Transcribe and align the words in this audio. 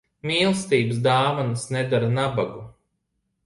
Mīlestības 0.29 1.03
dāvanas 1.09 1.67
nedara 1.77 2.11
nabagu. 2.19 2.67